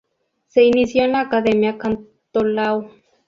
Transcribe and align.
Se 0.47 0.63
inició 0.63 1.03
en 1.03 1.11
la 1.11 1.19
Academia 1.19 1.77
Cantolao. 1.77 2.89